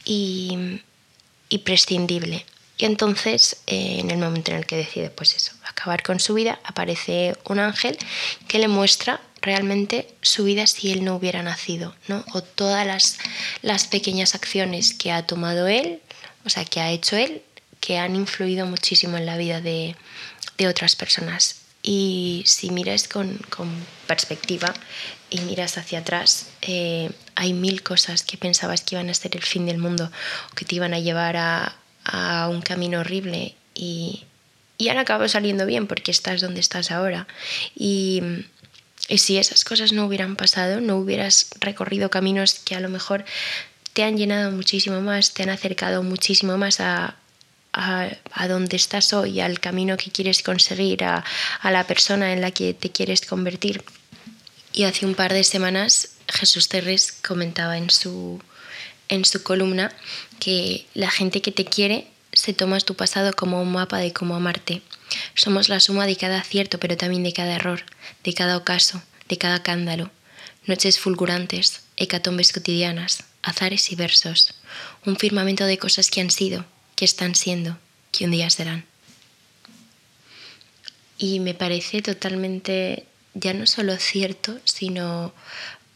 y, 0.05 0.81
y 1.49 1.59
prescindible. 1.59 2.45
Y 2.79 2.85
entonces, 2.85 3.59
eh, 3.67 3.99
en 4.01 4.11
el 4.11 4.19
momento 4.19 4.51
en 4.51 4.59
el 4.59 4.67
que 4.67 4.77
decide, 4.77 5.11
pues 5.11 5.35
eso, 5.35 5.53
acabar 5.65 6.03
con 6.03 6.19
su 6.19 6.35
vida, 6.35 6.59
aparece 6.65 7.37
un 7.45 7.59
ángel 7.59 7.97
que 8.49 8.59
le 8.59 8.69
muestra 8.69 9.21
realmente 9.41 10.09
su 10.23 10.45
vida 10.45 10.67
si 10.67 10.93
él 10.93 11.05
no 11.05 11.17
hubiera 11.17 11.43
nacido, 11.43 11.95
¿no? 12.09 12.25
O 12.33 12.43
todas 12.43 12.87
las, 12.87 13.19
las 13.61 13.87
pequeñas 13.87 14.35
acciones 14.35 14.95
que 14.95 15.13
ha 15.13 15.27
tomado 15.27 15.69
él, 15.69 16.01
o 16.45 16.51
sea, 16.51 16.65
que 16.65 16.81
ha 16.81 16.91
hecho 16.91 17.17
él, 17.17 17.43
que 17.81 17.99
han 17.99 18.17
influido 18.17 18.67
muchísimo 18.67 19.17
en 19.17 19.27
la 19.27 19.37
vida 19.37 19.61
de, 19.61 19.97
de 20.59 20.69
otras 20.69 20.97
personas. 20.97 21.62
Y 21.83 22.45
si 22.47 22.71
miras 22.71 23.09
con, 23.09 23.39
con 23.51 23.69
perspectiva 24.07 24.73
y 25.31 25.41
miras 25.41 25.79
hacia 25.79 26.01
atrás, 26.01 26.51
eh, 26.63 27.11
hay 27.35 27.53
mil 27.53 27.83
cosas 27.83 28.23
que 28.23 28.37
pensabas 28.37 28.83
que 28.83 28.95
iban 28.95 29.11
a 29.11 29.15
ser 29.15 29.35
el 29.37 29.43
fin 29.43 29.67
del 29.67 29.79
mundo 29.79 30.11
que 30.55 30.65
te 30.65 30.77
iban 30.77 30.95
a 30.95 31.01
llevar 31.01 31.37
a, 31.37 31.77
a 32.05 32.49
un 32.49 32.63
camino 32.63 33.01
horrible 33.01 33.57
y, 33.75 34.25
y, 34.79 34.89
han 34.91 34.99
acabado 34.99 35.29
saliendo 35.29 35.67
bien 35.67 35.87
porque 35.87 36.11
estás 36.11 36.41
donde 36.41 36.61
estás 36.61 36.91
ahora. 36.91 37.27
Y, 37.75 38.23
y 39.09 39.19
si 39.19 39.39
esas 39.39 39.65
cosas 39.65 39.93
no 39.93 40.07
hubieran 40.07 40.37
pasado, 40.37 40.81
no 40.81 40.97
hubieras 40.97 41.51
recorrido 41.61 42.11
caminos 42.11 42.55
que 42.55 42.77
a 42.77 42.81
lo 42.81 42.89
mejor 42.89 43.25
te 43.93 44.05
han 44.05 44.17
llenado 44.17 44.51
muchísimo 44.53 45.01
más, 45.01 45.35
te 45.35 45.43
han 45.43 45.51
acercado 45.51 46.03
muchísimo 46.03 46.57
más 46.59 46.81
a, 46.81 47.17
a, 47.73 48.09
a, 48.33 48.49
donde 48.49 48.77
estás 48.77 49.13
hoy, 49.13 49.41
al 49.41 49.61
camino 49.61 49.97
que 49.97 50.11
quieres 50.11 50.43
conseguir, 50.43 51.05
a, 51.05 51.25
a 51.61 51.71
la 51.71 51.87
persona 51.87 52.33
en 52.33 52.41
la 52.41 52.51
que 52.51 52.75
te 52.75 52.91
quieres 52.91 53.23
convertir. 53.23 53.85
Y 54.73 54.85
hace 54.85 55.07
un 55.07 55.15
par 55.15 55.33
de 55.33 55.45
semanas 55.45 56.13
Jesús 56.29 56.69
Terres 56.69 57.13
comentaba 57.13 57.77
en 57.77 57.91
su, 57.91 58.41
en 59.09 59.25
su 59.25 59.43
columna 59.43 59.93
que 60.41 60.87
la 60.95 61.11
gente 61.11 61.43
que 61.43 61.53
te 61.53 61.65
quiere 61.65 62.07
se 62.33 62.55
toma 62.55 62.81
tu 62.81 62.95
pasado 62.95 63.33
como 63.35 63.61
un 63.61 63.73
mapa 63.73 63.99
de 63.99 64.13
cómo 64.13 64.35
amarte. 64.35 64.83
Somos 65.35 65.69
la 65.69 65.81
suma 65.81 66.07
de 66.07 66.17
cada 66.17 66.39
acierto, 66.39 66.79
pero 66.79 66.97
también 66.97 67.23
de 67.23 67.33
cada 67.33 67.55
error, 67.55 67.85
de 68.25 68.33
cada 68.33 68.57
ocaso, 68.57 69.03
de 69.29 69.37
cada 69.37 69.63
cándalo. 69.63 70.11
Noches 70.67 70.99
fulgurantes, 70.99 71.83
hecatombes 71.97 72.53
cotidianas, 72.53 73.25
azares 73.43 73.93
y 73.93 73.97
versos. 73.97 74.55
Un 75.05 75.17
firmamento 75.17 75.65
de 75.67 75.77
cosas 75.77 76.11
que 76.11 76.21
han 76.21 76.31
sido, 76.31 76.65
que 77.03 77.07
están 77.07 77.35
siendo, 77.35 77.77
que 78.13 78.27
un 78.27 78.31
día 78.31 78.49
serán. 78.49 78.85
Y 81.19 81.41
me 81.41 81.53
parece 81.53 82.01
totalmente 82.01 83.07
ya 83.35 83.55
no 83.55 83.67
solo 83.67 83.97
cierto, 83.97 84.61
sino 84.63 85.35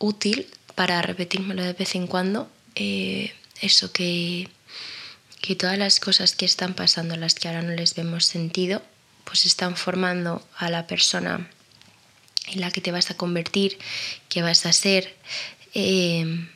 útil 0.00 0.48
para 0.74 1.00
repetírmelo 1.02 1.62
de 1.62 1.74
vez 1.74 1.94
en 1.94 2.08
cuando, 2.08 2.50
eh, 2.74 3.32
eso 3.60 3.92
que, 3.92 4.48
que 5.40 5.54
todas 5.54 5.78
las 5.78 6.00
cosas 6.00 6.34
que 6.34 6.44
están 6.44 6.74
pasando, 6.74 7.14
las 7.14 7.36
que 7.36 7.46
ahora 7.46 7.62
no 7.62 7.76
les 7.76 7.94
vemos 7.94 8.24
sentido, 8.24 8.82
pues 9.22 9.46
están 9.46 9.76
formando 9.76 10.44
a 10.56 10.70
la 10.70 10.88
persona 10.88 11.48
en 12.48 12.60
la 12.60 12.72
que 12.72 12.80
te 12.80 12.90
vas 12.90 13.12
a 13.12 13.16
convertir, 13.16 13.78
que 14.28 14.42
vas 14.42 14.66
a 14.66 14.72
ser. 14.72 15.14
Em, 15.72 16.48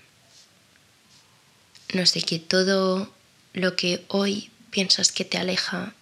no 1.94 2.04
sé, 2.04 2.22
que 2.22 2.40
todo 2.40 3.14
lo 3.52 3.76
que 3.76 4.04
hoy 4.08 4.50
piensas 4.70 5.12
que 5.12 5.24
te 5.24 5.38
aleja 5.38 5.94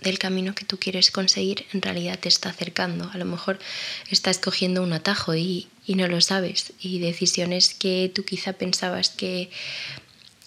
del 0.00 0.18
camino 0.18 0.54
que 0.54 0.64
tú 0.64 0.78
quieres 0.78 1.10
conseguir 1.10 1.66
en 1.72 1.82
realidad 1.82 2.18
te 2.18 2.28
está 2.28 2.50
acercando. 2.50 3.10
A 3.12 3.18
lo 3.18 3.24
mejor 3.24 3.58
estás 4.10 4.38
cogiendo 4.38 4.82
un 4.82 4.92
atajo 4.92 5.34
y, 5.34 5.68
y 5.86 5.94
no 5.94 6.06
lo 6.08 6.20
sabes. 6.20 6.72
Y 6.80 6.98
decisiones 6.98 7.74
que 7.74 8.10
tú 8.14 8.24
quizá 8.24 8.52
pensabas 8.52 9.10
que 9.10 9.50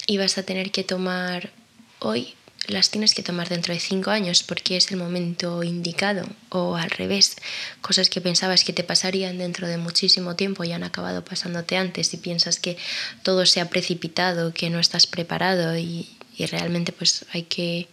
ibas 0.08 0.38
a 0.38 0.44
tener 0.44 0.72
que 0.72 0.84
tomar 0.84 1.52
hoy, 2.00 2.36
las 2.68 2.92
tienes 2.92 3.16
que 3.16 3.24
tomar 3.24 3.50
dentro 3.50 3.74
de 3.74 3.80
cinco 3.80 4.12
años 4.12 4.44
porque 4.44 4.78
es 4.78 4.92
el 4.92 4.98
momento 4.98 5.64
indicado. 5.64 6.28
O 6.50 6.76
al 6.76 6.92
revés, 6.92 7.36
cosas 7.82 8.10
que 8.10 8.22
pensabas 8.22 8.64
que 8.64 8.74
te 8.74 8.84
pasarían 8.84 9.40
dentro 9.40 9.68
de 9.68 9.78
muchísimo 9.78 10.36
tiempo 10.36 10.64
y 10.64 10.74
han 10.74 10.84
acabado 10.84 11.26
pasándote 11.26 11.78
antes 11.78 12.14
y 12.14 12.18
piensas 12.18 12.60
que 12.60 12.78
todo 13.24 13.48
se 13.48 13.62
ha 13.62 13.70
precipitado, 13.70 14.54
que 14.54 14.70
no 14.70 14.80
estás 14.80 15.08
preparado 15.08 15.76
y, 15.78 16.19
y 16.40 16.46
realmente 16.46 16.92
pues 16.92 17.26
hay 17.34 17.44
que, 17.44 17.88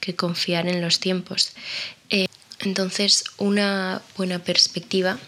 que, 0.00 0.14
confiar 0.14 0.66
en 0.68 0.82
los 0.82 1.00
tiempos. 1.00 1.52
Eh, 2.10 2.26
entonces, 2.60 3.24
una 3.38 4.02
buena 4.16 4.40
perspectiva 4.40 5.18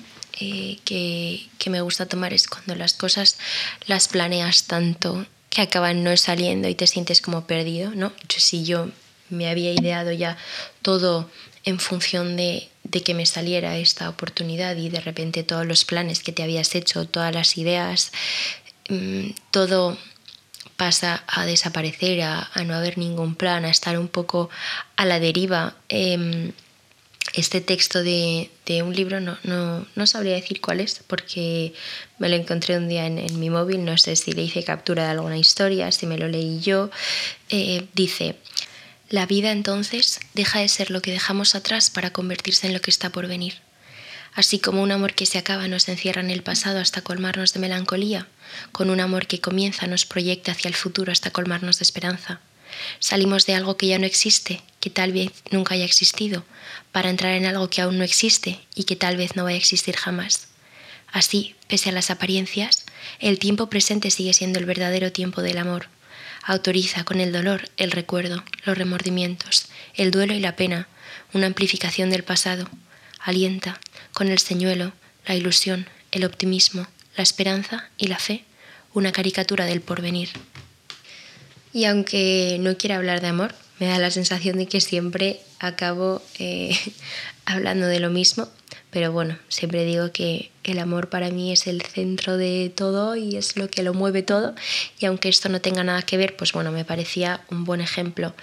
eh, 0.40 0.78
que, 0.84 1.46
que, 1.58 1.70
me 1.70 1.80
gusta 1.80 2.06
tomar 2.06 2.34
es 2.34 2.46
cuando 2.46 2.74
las 2.74 2.92
cosas 2.92 3.38
las 3.86 4.08
planeas 4.08 4.64
tanto 4.64 5.26
que 5.48 5.62
acaban 5.62 6.04
no 6.04 6.14
saliendo 6.16 6.68
y 6.68 6.74
te 6.74 6.86
sientes 6.86 7.22
como 7.22 7.46
perdido, 7.46 7.92
¿no? 7.94 8.12
Yo, 8.28 8.40
si 8.40 8.64
yo 8.64 8.90
me 9.30 9.48
había 9.48 9.72
ideado 9.72 10.12
ya 10.12 10.36
todo 10.82 11.30
en 11.64 11.80
función 11.80 12.36
de, 12.36 12.68
de, 12.84 13.02
que 13.02 13.14
me 13.14 13.26
saliera 13.26 13.78
esta 13.78 14.08
oportunidad 14.08 14.76
y 14.76 14.88
de 14.88 15.00
repente 15.00 15.42
todos 15.42 15.66
los 15.66 15.84
planes 15.84 16.22
que 16.22 16.32
te 16.32 16.42
habías 16.42 16.74
hecho, 16.74 17.06
todas 17.06 17.34
las 17.34 17.56
ideas, 17.56 18.12
mmm, 18.88 19.30
todo 19.50 19.96
pasa 20.76 21.24
a 21.26 21.46
desaparecer, 21.46 22.22
a, 22.22 22.50
a, 22.52 22.64
no 22.64 22.74
haber 22.74 22.98
ningún 22.98 23.34
plan, 23.34 23.64
a 23.64 23.70
estar 23.70 23.98
un 23.98 24.08
poco 24.08 24.50
a 24.96 25.04
la 25.04 25.20
deriva. 25.20 25.74
Eh, 25.88 26.52
este 27.36 27.60
texto 27.60 28.02
de, 28.02 28.50
de 28.64 28.82
un 28.82 28.94
libro 28.94 29.20
no, 29.20 29.36
no, 29.42 29.86
no, 29.94 30.06
sabría 30.06 30.34
decir 30.34 30.60
cuál 30.60 30.80
es 30.80 31.02
porque 31.06 31.74
me 32.18 32.28
lo 32.28 32.36
encontré 32.36 32.76
un 32.78 32.88
día 32.88 33.06
en, 33.06 33.18
en, 33.18 33.38
mi 33.38 33.50
móvil, 33.50 33.84
no 33.84 33.96
sé 33.98 34.16
si 34.16 34.32
le 34.32 34.42
hice 34.42 34.64
captura 34.64 35.04
de 35.04 35.10
alguna 35.10 35.36
historia, 35.36 35.92
si 35.92 36.06
me 36.06 36.16
lo 36.16 36.28
leí 36.28 36.60
yo. 36.60 36.90
Eh, 37.50 37.86
dice, 37.94 38.36
la 39.10 39.26
vida 39.26 39.52
entonces 39.52 40.20
deja 40.34 40.60
de 40.60 40.68
ser 40.68 40.90
lo 40.90 41.02
que 41.02 41.12
dejamos 41.12 41.54
atrás 41.54 41.90
para 41.90 42.10
convertirse 42.10 42.66
en 42.66 42.72
lo 42.72 42.80
que 42.80 42.90
está 42.90 43.10
por 43.10 43.26
venir. 43.26 43.65
Así 44.36 44.58
como 44.58 44.82
un 44.82 44.92
amor 44.92 45.14
que 45.14 45.24
se 45.24 45.38
acaba 45.38 45.66
nos 45.66 45.88
encierra 45.88 46.20
en 46.20 46.30
el 46.30 46.42
pasado 46.42 46.78
hasta 46.78 47.00
colmarnos 47.00 47.54
de 47.54 47.60
melancolía, 47.60 48.28
con 48.70 48.90
un 48.90 49.00
amor 49.00 49.26
que 49.26 49.40
comienza 49.40 49.86
nos 49.86 50.04
proyecta 50.04 50.52
hacia 50.52 50.68
el 50.68 50.74
futuro 50.74 51.10
hasta 51.10 51.30
colmarnos 51.30 51.78
de 51.78 51.84
esperanza. 51.84 52.40
Salimos 52.98 53.46
de 53.46 53.54
algo 53.54 53.78
que 53.78 53.86
ya 53.86 53.98
no 53.98 54.04
existe, 54.04 54.60
que 54.78 54.90
tal 54.90 55.12
vez 55.12 55.32
nunca 55.50 55.74
haya 55.74 55.86
existido, 55.86 56.44
para 56.92 57.08
entrar 57.08 57.32
en 57.32 57.46
algo 57.46 57.70
que 57.70 57.80
aún 57.80 57.96
no 57.96 58.04
existe 58.04 58.60
y 58.74 58.84
que 58.84 58.94
tal 58.94 59.16
vez 59.16 59.36
no 59.36 59.44
vaya 59.44 59.56
a 59.56 59.58
existir 59.58 59.96
jamás. 59.96 60.48
Así, 61.10 61.54
pese 61.66 61.88
a 61.88 61.92
las 61.92 62.10
apariencias, 62.10 62.84
el 63.20 63.38
tiempo 63.38 63.70
presente 63.70 64.10
sigue 64.10 64.34
siendo 64.34 64.58
el 64.58 64.66
verdadero 64.66 65.12
tiempo 65.12 65.40
del 65.40 65.56
amor. 65.56 65.88
Autoriza 66.42 67.04
con 67.04 67.20
el 67.20 67.32
dolor, 67.32 67.70
el 67.78 67.90
recuerdo, 67.90 68.44
los 68.66 68.76
remordimientos, 68.76 69.68
el 69.94 70.10
duelo 70.10 70.34
y 70.34 70.40
la 70.40 70.56
pena, 70.56 70.88
una 71.32 71.46
amplificación 71.46 72.10
del 72.10 72.22
pasado. 72.22 72.68
Alienta 73.26 73.80
con 74.12 74.28
el 74.28 74.38
señuelo, 74.38 74.92
la 75.26 75.34
ilusión, 75.34 75.88
el 76.12 76.24
optimismo, 76.24 76.86
la 77.16 77.24
esperanza 77.24 77.90
y 77.98 78.06
la 78.06 78.20
fe, 78.20 78.44
una 78.94 79.10
caricatura 79.10 79.64
del 79.66 79.80
porvenir. 79.80 80.28
Y 81.72 81.86
aunque 81.86 82.56
no 82.60 82.76
quiera 82.78 82.94
hablar 82.94 83.20
de 83.20 83.26
amor, 83.26 83.52
me 83.80 83.88
da 83.88 83.98
la 83.98 84.12
sensación 84.12 84.58
de 84.58 84.66
que 84.66 84.80
siempre 84.80 85.40
acabo 85.58 86.22
eh, 86.38 86.78
hablando 87.44 87.88
de 87.88 87.98
lo 87.98 88.10
mismo, 88.10 88.48
pero 88.90 89.10
bueno, 89.10 89.36
siempre 89.48 89.84
digo 89.84 90.12
que 90.12 90.52
el 90.62 90.78
amor 90.78 91.10
para 91.10 91.30
mí 91.30 91.52
es 91.52 91.66
el 91.66 91.82
centro 91.82 92.36
de 92.36 92.72
todo 92.74 93.16
y 93.16 93.36
es 93.36 93.56
lo 93.56 93.68
que 93.68 93.82
lo 93.82 93.92
mueve 93.92 94.22
todo 94.22 94.54
y 95.00 95.06
aunque 95.06 95.30
esto 95.30 95.48
no 95.48 95.60
tenga 95.60 95.82
nada 95.82 96.02
que 96.02 96.16
ver, 96.16 96.36
pues 96.36 96.52
bueno, 96.52 96.70
me 96.70 96.84
parecía 96.84 97.40
un 97.50 97.64
buen 97.64 97.80
ejemplo 97.80 98.36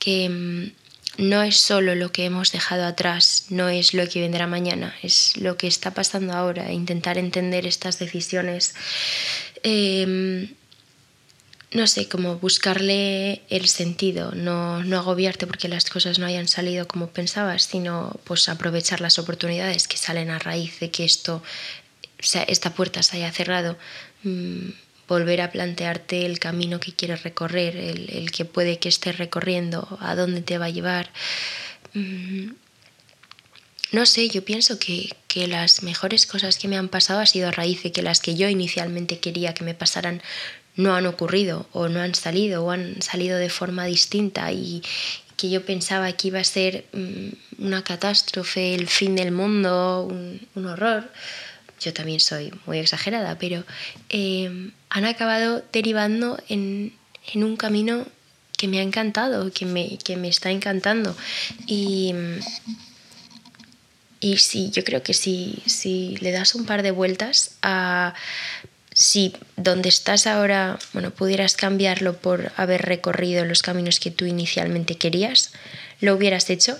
que 0.00 0.28
mmm, 0.28 0.83
no 1.18 1.42
es 1.42 1.58
solo 1.58 1.94
lo 1.94 2.12
que 2.12 2.24
hemos 2.24 2.52
dejado 2.52 2.84
atrás, 2.84 3.46
no 3.48 3.68
es 3.68 3.94
lo 3.94 4.08
que 4.08 4.20
vendrá 4.20 4.46
mañana, 4.46 4.94
es 5.02 5.36
lo 5.36 5.56
que 5.56 5.66
está 5.66 5.92
pasando 5.92 6.32
ahora, 6.32 6.72
intentar 6.72 7.18
entender 7.18 7.66
estas 7.66 7.98
decisiones. 7.98 8.74
Eh, 9.62 10.48
no 11.74 11.88
sé, 11.88 12.08
como 12.08 12.38
buscarle 12.38 13.42
el 13.50 13.66
sentido, 13.66 14.30
no, 14.32 14.84
no 14.84 14.98
agobiarte 14.98 15.46
porque 15.48 15.68
las 15.68 15.90
cosas 15.90 16.20
no 16.20 16.26
hayan 16.26 16.46
salido 16.46 16.86
como 16.86 17.08
pensabas, 17.08 17.64
sino 17.64 18.12
pues 18.22 18.48
aprovechar 18.48 19.00
las 19.00 19.18
oportunidades 19.18 19.88
que 19.88 19.96
salen 19.96 20.30
a 20.30 20.38
raíz 20.38 20.78
de 20.78 20.92
que 20.92 21.04
esto, 21.04 21.42
esta 22.46 22.74
puerta 22.74 23.02
se 23.02 23.16
haya 23.16 23.32
cerrado, 23.32 23.76
mmm, 24.22 24.68
volver 25.08 25.40
a 25.40 25.50
plantearte 25.50 26.26
el 26.26 26.38
camino 26.38 26.80
que 26.80 26.92
quieres 26.92 27.22
recorrer, 27.22 27.76
el, 27.76 28.10
el, 28.10 28.30
que 28.30 28.44
puede 28.44 28.78
que 28.78 28.88
estés 28.88 29.18
recorriendo, 29.18 29.98
a 30.00 30.14
dónde 30.14 30.40
te 30.42 30.58
va 30.58 30.66
a 30.66 30.70
llevar. 30.70 31.10
Mmm, 31.94 32.52
no 33.92 34.06
sé, 34.06 34.28
yo 34.28 34.44
pienso 34.44 34.80
que, 34.80 35.14
que, 35.28 35.46
las 35.46 35.84
mejores 35.84 36.26
cosas 36.26 36.58
que 36.58 36.66
me 36.66 36.76
han 36.76 36.88
pasado 36.88 37.20
ha 37.20 37.26
sido 37.26 37.48
a 37.48 37.52
raíz 37.52 37.84
de 37.84 37.92
que 37.92 38.02
las 38.02 38.20
que 38.20 38.34
yo 38.34 38.48
inicialmente 38.48 39.20
quería 39.20 39.54
que 39.54 39.62
me 39.62 39.74
pasaran 39.74 40.20
no 40.74 40.96
han 40.96 41.06
ocurrido 41.06 41.68
o 41.72 41.88
no 41.88 42.00
han 42.00 42.16
salido 42.16 42.64
o 42.64 42.72
han 42.72 43.00
salido 43.02 43.38
de 43.38 43.50
forma 43.50 43.84
distinta 43.84 44.50
y 44.50 44.82
que 45.36 45.48
yo 45.48 45.64
pensaba 45.64 46.12
que 46.12 46.28
iba 46.28 46.40
a 46.40 46.44
ser 46.44 46.86
mm, 46.92 47.64
una 47.64 47.84
catástrofe, 47.84 48.74
el 48.74 48.88
fin 48.88 49.14
del 49.14 49.30
mundo, 49.30 50.08
un, 50.10 50.40
un 50.56 50.66
horror. 50.66 51.12
Yo 51.80 51.92
también 51.92 52.18
soy 52.18 52.52
muy 52.66 52.78
exagerada, 52.78 53.38
pero 53.38 53.64
eh, 54.08 54.70
han 54.94 55.06
acabado 55.06 55.64
derivando 55.72 56.40
en, 56.48 56.94
en, 57.32 57.42
un 57.42 57.56
camino 57.56 58.06
que 58.56 58.68
me 58.68 58.78
ha 58.78 58.82
encantado, 58.82 59.50
que 59.52 59.66
me, 59.66 59.98
que 59.98 60.16
me 60.16 60.28
está 60.28 60.52
encantando. 60.52 61.16
Y, 61.66 62.14
y 64.20 64.36
sí, 64.36 64.70
yo 64.70 64.84
creo 64.84 65.02
que 65.02 65.12
si, 65.12 65.64
si 65.66 66.16
le 66.20 66.30
das 66.30 66.54
un 66.54 66.64
par 66.64 66.84
de 66.84 66.92
vueltas 66.92 67.56
a 67.60 68.14
si 68.92 69.34
donde 69.56 69.88
estás 69.88 70.28
ahora, 70.28 70.78
bueno, 70.92 71.10
pudieras 71.10 71.56
cambiarlo 71.56 72.16
por 72.16 72.52
haber 72.56 72.82
recorrido 72.82 73.44
los 73.44 73.62
caminos 73.62 73.98
que 73.98 74.12
tú 74.12 74.26
inicialmente 74.26 74.94
querías, 74.94 75.50
¿lo 76.00 76.14
hubieras 76.14 76.48
hecho? 76.50 76.78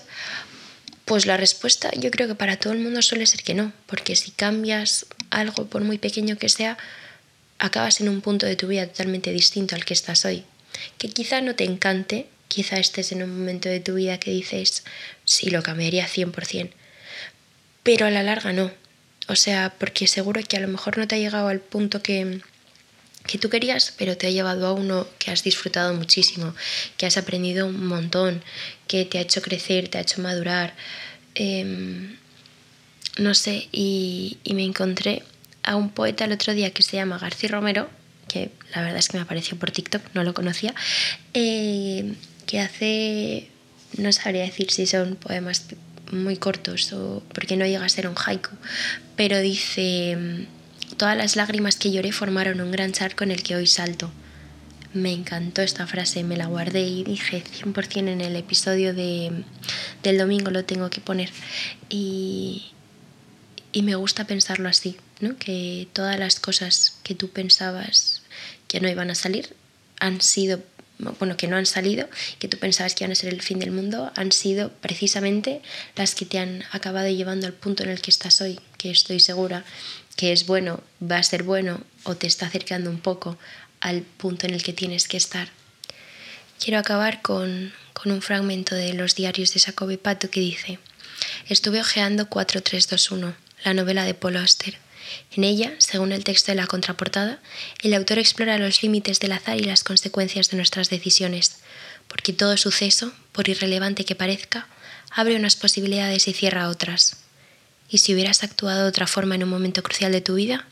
Pues 1.03 1.25
la 1.25 1.35
respuesta 1.35 1.91
yo 1.97 2.11
creo 2.11 2.29
que 2.29 2.35
para 2.35 2.55
todo 2.55 2.71
el 2.71 2.79
mundo 2.79 3.01
suele 3.01 3.25
ser 3.25 3.43
que 3.43 3.55
no, 3.55 3.73
porque 3.87 4.15
si 4.15 4.31
cambias 4.31 5.05
algo 5.31 5.65
por 5.65 5.83
muy 5.83 5.97
pequeño 5.97 6.37
que 6.37 6.47
sea, 6.47 6.77
acabas 7.59 8.01
en 8.01 8.09
un 8.09 8.21
punto 8.21 8.45
de 8.45 8.55
tu 8.55 8.67
vida 8.67 8.87
totalmente 8.87 9.31
distinto 9.31 9.75
al 9.75 9.85
que 9.85 9.93
estás 9.93 10.25
hoy. 10.25 10.43
Que 10.97 11.09
quizá 11.09 11.41
no 11.41 11.55
te 11.55 11.63
encante, 11.63 12.27
quizá 12.47 12.77
estés 12.77 13.11
en 13.11 13.23
un 13.23 13.37
momento 13.37 13.69
de 13.69 13.79
tu 13.79 13.95
vida 13.95 14.19
que 14.19 14.31
dices, 14.31 14.83
sí, 15.23 15.49
lo 15.49 15.63
cambiaría 15.63 16.07
100%, 16.07 16.71
pero 17.83 18.05
a 18.05 18.11
la 18.11 18.23
larga 18.23 18.51
no, 18.51 18.71
o 19.27 19.35
sea, 19.35 19.73
porque 19.79 20.07
seguro 20.07 20.41
que 20.47 20.57
a 20.57 20.59
lo 20.59 20.67
mejor 20.67 20.97
no 20.97 21.07
te 21.07 21.15
ha 21.15 21.19
llegado 21.19 21.47
al 21.47 21.59
punto 21.59 22.01
que, 22.01 22.41
que 23.25 23.37
tú 23.37 23.49
querías, 23.49 23.93
pero 23.97 24.17
te 24.17 24.27
ha 24.27 24.29
llevado 24.29 24.67
a 24.67 24.73
uno 24.73 25.07
que 25.17 25.31
has 25.31 25.43
disfrutado 25.43 25.93
muchísimo, 25.93 26.53
que 26.97 27.05
has 27.05 27.17
aprendido 27.17 27.65
un 27.67 27.87
montón, 27.87 28.43
que 28.87 29.05
te 29.05 29.17
ha 29.17 29.21
hecho 29.21 29.41
crecer, 29.41 29.87
te 29.87 29.97
ha 29.97 30.01
hecho 30.01 30.21
madurar. 30.21 30.75
Eh, 31.33 32.15
no 33.17 33.33
sé, 33.33 33.67
y, 33.71 34.37
y, 34.43 34.53
me 34.53 34.63
encontré 34.63 35.23
a 35.65 35.75
un 35.75 35.89
poeta 35.89 36.25
el 36.25 36.31
otro 36.31 36.53
día 36.53 36.71
que 36.71 36.83
se 36.83 36.97
llama 36.97 37.17
García 37.17 37.49
Romero, 37.49 37.89
que 38.27 38.51
la 38.73 38.81
verdad 38.81 38.97
es 38.97 39.09
que 39.09 39.17
me 39.17 39.23
apareció 39.23 39.57
por 39.57 39.71
TikTok, 39.71 40.01
no 40.13 40.23
lo 40.23 40.33
conocía, 40.33 40.73
eh, 41.33 42.13
que 42.45 42.59
hace, 42.59 43.49
no 43.97 44.11
sabría 44.11 44.43
decir 44.43 44.71
si 44.71 44.85
son 44.85 45.15
poemas 45.15 45.65
muy 46.11 46.37
cortos 46.37 46.93
o 46.93 47.23
porque 47.33 47.57
no 47.57 47.65
llega 47.65 47.85
a 47.85 47.89
ser 47.89 48.07
un 48.07 48.15
haiku, 48.15 48.51
pero 49.15 49.39
dice, 49.39 50.47
todas 50.97 51.17
las 51.17 51.35
lágrimas 51.35 51.75
que 51.75 51.91
lloré 51.91 52.11
formaron 52.11 52.61
un 52.61 52.71
gran 52.71 52.91
charco 52.91 53.23
en 53.23 53.31
el 53.31 53.43
que 53.43 53.55
hoy 53.55 53.67
salto. 53.67 54.11
Me 54.93 55.11
encantó 55.11 55.61
esta 55.61 55.87
frase, 55.87 56.23
me 56.23 56.37
la 56.37 56.45
guardé 56.45 56.83
y 56.83 57.03
dije 57.03 57.43
100% 57.43 58.07
en 58.07 58.21
el 58.21 58.35
episodio 58.37 58.93
de, 58.93 59.43
del 60.03 60.17
domingo 60.17 60.51
lo 60.51 60.63
tengo 60.63 60.89
que 60.89 61.01
poner. 61.01 61.31
Y, 61.89 62.71
y 63.73 63.81
me 63.81 63.95
gusta 63.95 64.25
pensarlo 64.25 64.69
así, 64.69 64.95
¿no? 65.19 65.37
que 65.37 65.87
todas 65.93 66.19
las 66.19 66.39
cosas 66.39 66.97
que 67.03 67.15
tú 67.15 67.29
pensabas 67.29 68.21
que 68.67 68.79
no 68.79 68.89
iban 68.89 69.09
a 69.09 69.15
salir 69.15 69.55
han 69.99 70.21
sido 70.21 70.61
bueno, 70.97 71.35
que 71.35 71.47
no 71.47 71.57
han 71.57 71.65
salido, 71.65 72.07
que 72.39 72.47
tú 72.47 72.57
pensabas 72.57 72.95
que 72.95 73.03
iban 73.03 73.11
a 73.11 73.15
ser 73.15 73.33
el 73.33 73.41
fin 73.41 73.59
del 73.59 73.71
mundo, 73.71 74.11
han 74.15 74.31
sido 74.31 74.71
precisamente 74.71 75.61
las 75.95 76.15
que 76.15 76.25
te 76.25 76.39
han 76.39 76.63
acabado 76.71 77.09
llevando 77.09 77.47
al 77.47 77.53
punto 77.53 77.83
en 77.83 77.89
el 77.89 78.01
que 78.01 78.11
estás 78.11 78.39
hoy, 78.39 78.59
que 78.77 78.91
estoy 78.91 79.19
segura 79.19 79.65
que 80.15 80.31
es 80.31 80.45
bueno, 80.45 80.81
va 81.01 81.17
a 81.17 81.23
ser 81.23 81.43
bueno 81.43 81.81
o 82.03 82.15
te 82.15 82.27
está 82.27 82.45
acercando 82.47 82.89
un 82.89 82.99
poco 82.99 83.37
al 83.81 84.01
punto 84.01 84.47
en 84.47 84.53
el 84.53 84.63
que 84.63 84.73
tienes 84.73 85.07
que 85.07 85.17
estar. 85.17 85.49
Quiero 86.59 86.79
acabar 86.79 87.21
con, 87.21 87.73
con 87.93 88.11
un 88.11 88.21
fragmento 88.21 88.75
de 88.75 88.93
los 88.93 89.15
diarios 89.15 89.53
de 89.53 89.59
Jacobi 89.59 89.97
Pato 89.97 90.29
que 90.29 90.39
dice, 90.39 90.79
estuve 91.49 91.81
hojeando 91.81 92.29
4321, 92.29 93.35
la 93.65 93.73
novela 93.73 94.05
de 94.05 94.13
Paul 94.13 94.37
Auster. 94.37 94.77
En 95.31 95.43
ella, 95.43 95.73
según 95.79 96.11
el 96.11 96.23
texto 96.23 96.51
de 96.51 96.55
la 96.55 96.67
contraportada, 96.67 97.39
el 97.81 97.93
autor 97.93 98.19
explora 98.19 98.57
los 98.57 98.81
límites 98.83 99.19
del 99.19 99.33
azar 99.33 99.57
y 99.57 99.63
las 99.63 99.83
consecuencias 99.83 100.49
de 100.49 100.57
nuestras 100.57 100.89
decisiones, 100.89 101.57
porque 102.07 102.33
todo 102.33 102.57
suceso, 102.57 103.13
por 103.31 103.49
irrelevante 103.49 104.05
que 104.05 104.15
parezca, 104.15 104.67
abre 105.11 105.35
unas 105.35 105.55
posibilidades 105.55 106.27
y 106.27 106.33
cierra 106.33 106.69
otras. 106.69 107.17
Y 107.89 107.99
si 107.99 108.13
hubieras 108.13 108.43
actuado 108.43 108.83
de 108.83 108.89
otra 108.89 109.07
forma 109.07 109.35
en 109.35 109.43
un 109.43 109.49
momento 109.49 109.83
crucial 109.83 110.11
de 110.11 110.21
tu 110.21 110.35
vida, 110.35 110.65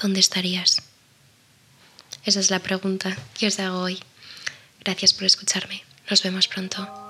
¿dónde 0.00 0.20
estarías? 0.20 0.82
Esa 2.24 2.40
es 2.40 2.50
la 2.50 2.60
pregunta 2.60 3.16
que 3.38 3.48
os 3.48 3.58
hago 3.58 3.80
hoy. 3.80 3.98
Gracias 4.80 5.12
por 5.12 5.24
escucharme. 5.24 5.82
Nos 6.08 6.22
vemos 6.22 6.48
pronto. 6.48 7.03